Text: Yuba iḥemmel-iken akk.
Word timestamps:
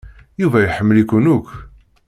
Yuba 0.41 0.57
iḥemmel-iken 0.65 1.25
akk. 1.35 1.49